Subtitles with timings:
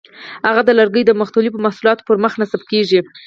[0.47, 2.99] هغه د لرګیو د مختلفو محصولاتو پر مخ نصب کېږي.